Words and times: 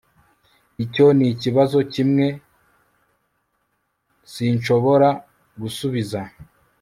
icyo 0.83 1.05
nikibazo 1.17 1.77
kimwe 1.93 2.27
sinshobora 4.33 5.09
gusubiza 5.61 6.19